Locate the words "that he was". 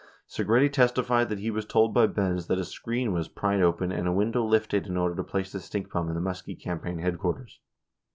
1.29-1.63